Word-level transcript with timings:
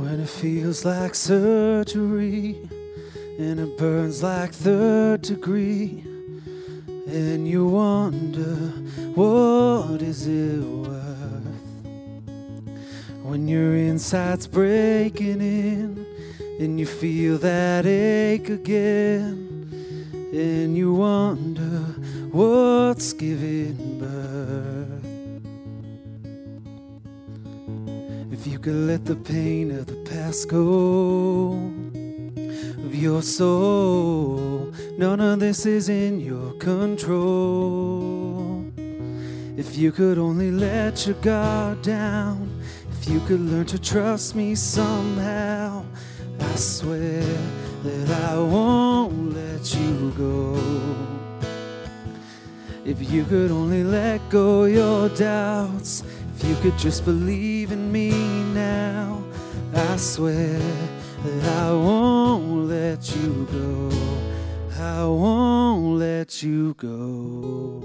When 0.00 0.18
it 0.18 0.30
feels 0.30 0.84
like 0.86 1.14
surgery 1.14 2.56
and 3.38 3.60
it 3.60 3.76
burns 3.76 4.22
like 4.22 4.52
third 4.52 5.20
degree, 5.20 6.02
and 7.06 7.46
you 7.46 7.66
wonder 7.66 8.56
what 9.14 10.00
is 10.00 10.26
it 10.26 10.62
worth? 10.62 11.84
When 13.22 13.46
your 13.46 13.76
inside's 13.76 14.46
breaking 14.46 15.42
in 15.42 16.06
and 16.58 16.80
you 16.80 16.86
feel 16.86 17.36
that 17.38 17.84
ache 17.84 18.48
again, 18.48 19.68
and 20.32 20.76
you 20.76 20.94
wonder 20.94 21.84
what's 22.32 23.12
giving 23.12 24.00
birth. 24.00 24.99
If 28.40 28.46
you 28.46 28.58
could 28.58 28.88
let 28.88 29.04
the 29.04 29.16
pain 29.16 29.70
of 29.70 29.84
the 29.84 29.96
past 30.10 30.48
go 30.48 31.52
of 32.86 32.94
your 32.94 33.20
soul, 33.20 34.72
none 34.96 35.20
of 35.20 35.40
this 35.40 35.66
is 35.66 35.90
in 35.90 36.20
your 36.20 36.52
control. 36.54 37.84
If 39.58 39.76
you 39.76 39.92
could 39.92 40.16
only 40.16 40.50
let 40.50 41.06
your 41.06 41.16
guard 41.16 41.82
down, 41.82 42.62
if 42.92 43.10
you 43.10 43.20
could 43.26 43.40
learn 43.40 43.66
to 43.66 43.78
trust 43.78 44.34
me 44.34 44.54
somehow, 44.54 45.84
I 46.40 46.54
swear 46.54 47.22
that 47.84 48.08
I 48.30 48.38
won't 48.38 49.34
let 49.34 49.74
you 49.74 50.14
go. 50.16 50.56
If 52.86 53.12
you 53.12 53.24
could 53.24 53.50
only 53.50 53.84
let 53.84 54.26
go 54.30 54.64
your 54.64 55.10
doubts, 55.10 56.02
if 56.42 56.48
you 56.48 56.56
could 56.62 56.78
just 56.78 57.04
believe 57.04 57.70
in 57.70 57.92
me 57.92 58.19
swear 60.00 60.58
that 61.24 61.44
I 61.58 61.72
won't 61.72 62.68
let 62.68 63.14
you 63.14 63.46
go. 63.52 63.90
I 64.78 65.04
won't 65.04 65.98
let 65.98 66.42
you 66.42 66.72
go. 66.78 67.84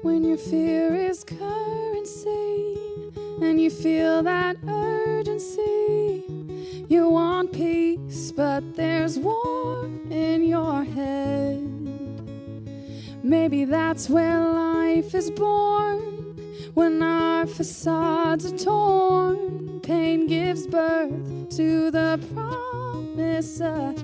When 0.00 0.24
your 0.24 0.38
fear 0.38 0.94
is 0.94 1.24
currency 1.24 2.78
and 3.42 3.60
you 3.60 3.68
feel 3.68 4.22
that 4.22 4.56
urgency, 4.66 6.24
you 6.88 7.06
want 7.10 7.52
peace, 7.52 8.32
but 8.32 8.62
there's 8.76 9.18
war 9.18 9.90
in 10.08 10.42
your 10.42 10.84
head. 10.84 11.68
Maybe 13.22 13.66
that's 13.66 14.08
where 14.08 14.40
life 14.40 15.14
is 15.14 15.30
born 15.30 16.21
when 16.74 17.02
our 17.02 17.46
facades 17.46 18.46
are 18.46 18.56
torn. 18.56 19.80
Pain 19.80 20.26
gives 20.26 20.66
birth 20.66 21.48
to 21.56 21.90
the 21.90 22.18
promise 22.32 23.60
ahead. 23.60 24.02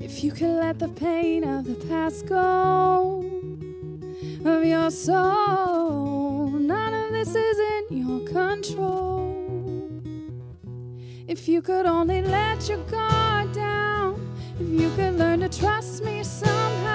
If 0.00 0.24
you 0.24 0.32
could 0.32 0.56
let 0.58 0.78
the 0.78 0.88
pain 0.88 1.44
of 1.44 1.64
the 1.64 1.76
past 1.86 2.26
go 2.26 3.24
of 4.44 4.64
your 4.64 4.90
soul, 4.90 6.48
none 6.48 6.94
of 6.94 7.10
this 7.12 7.34
is 7.34 7.58
in 7.58 7.96
your 7.98 8.20
control. 8.28 9.32
If 11.28 11.48
you 11.48 11.62
could 11.62 11.86
only 11.86 12.20
let 12.22 12.68
your 12.68 12.84
guard 12.84 13.52
down, 13.52 14.20
if 14.60 14.68
you 14.68 14.90
could 14.90 15.14
learn 15.18 15.40
to 15.40 15.48
trust 15.48 16.04
me 16.04 16.22
somehow, 16.24 16.91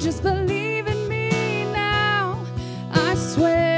just 0.00 0.22
believe 0.22 0.86
in 0.86 1.08
me 1.08 1.64
now, 1.72 2.42
I 2.90 3.14
swear 3.14 3.69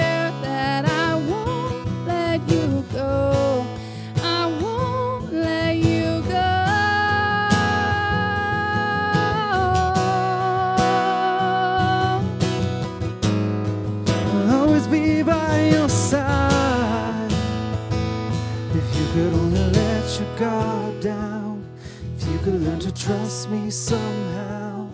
could 22.43 22.61
learn 22.61 22.81
to 22.81 22.93
trust 22.93 23.49
me 23.51 23.71
somehow, 23.71 24.89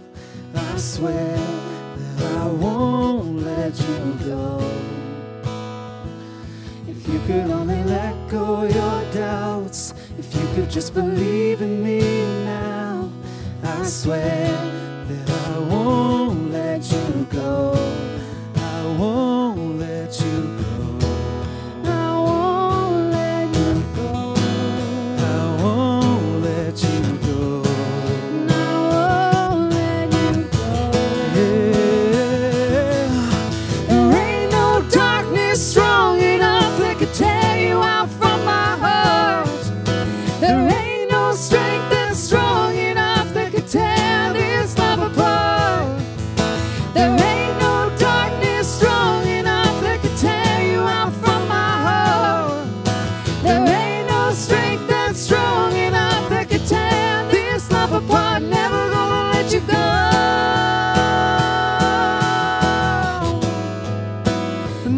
I 0.55 0.77
swear 0.77 1.39
that 2.17 2.37
I 2.37 2.47
won't 2.47 3.43
let 3.43 3.73
you 3.81 4.19
go. 4.27 4.61
If 6.87 7.09
you 7.09 7.19
could 7.21 7.51
only 7.51 7.83
let 7.85 8.15
go 8.29 8.65
your 8.65 9.13
doubts, 9.15 9.95
if 10.19 10.35
you 10.35 10.47
could 10.55 10.71
just 10.71 10.93
believe 10.93 11.63
in 11.63 11.83
me 11.83 12.01
now, 12.45 13.11
I 13.63 13.83
swear 13.85 14.88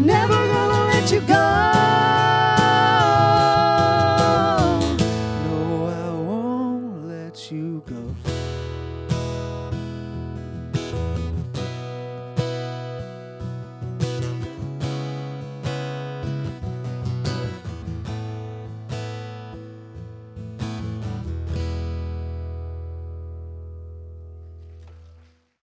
Never 0.00 0.39